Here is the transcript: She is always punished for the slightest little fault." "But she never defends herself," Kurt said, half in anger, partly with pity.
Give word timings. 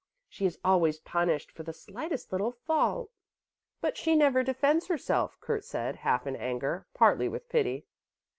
She 0.27 0.47
is 0.47 0.57
always 0.65 0.99
punished 0.99 1.51
for 1.51 1.61
the 1.61 1.73
slightest 1.73 2.31
little 2.31 2.51
fault." 2.65 3.11
"But 3.81 3.97
she 3.99 4.15
never 4.15 4.41
defends 4.41 4.87
herself," 4.87 5.37
Kurt 5.39 5.63
said, 5.63 5.97
half 5.97 6.25
in 6.25 6.35
anger, 6.35 6.87
partly 6.95 7.29
with 7.29 7.47
pity. 7.49 7.85